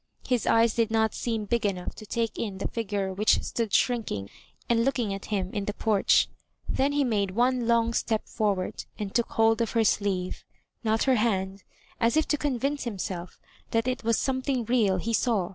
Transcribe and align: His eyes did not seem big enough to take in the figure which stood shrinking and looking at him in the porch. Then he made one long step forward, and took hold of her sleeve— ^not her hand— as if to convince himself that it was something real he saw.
His 0.27 0.47
eyes 0.47 0.73
did 0.73 0.89
not 0.89 1.13
seem 1.13 1.45
big 1.45 1.63
enough 1.63 1.93
to 1.93 2.07
take 2.07 2.35
in 2.39 2.57
the 2.57 2.67
figure 2.67 3.13
which 3.13 3.39
stood 3.43 3.71
shrinking 3.71 4.31
and 4.67 4.83
looking 4.83 5.13
at 5.13 5.25
him 5.25 5.53
in 5.53 5.65
the 5.65 5.75
porch. 5.75 6.27
Then 6.67 6.91
he 6.93 7.03
made 7.03 7.29
one 7.35 7.67
long 7.67 7.93
step 7.93 8.27
forward, 8.27 8.85
and 8.97 9.13
took 9.13 9.33
hold 9.33 9.61
of 9.61 9.73
her 9.73 9.83
sleeve— 9.83 10.43
^not 10.83 11.03
her 11.03 11.17
hand— 11.17 11.61
as 12.01 12.17
if 12.17 12.27
to 12.29 12.35
convince 12.37 12.83
himself 12.83 13.39
that 13.69 13.87
it 13.87 14.03
was 14.03 14.17
something 14.17 14.65
real 14.65 14.97
he 14.97 15.13
saw. 15.13 15.49